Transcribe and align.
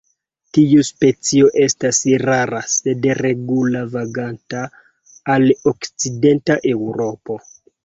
Tiu 0.57 0.85
specio 0.85 1.51
estas 1.65 1.99
rara 2.23 2.61
sed 2.77 3.05
regula 3.21 3.85
vaganta 3.99 4.65
al 5.37 5.49
okcidenta 5.75 6.61
Eŭropo. 6.75 7.41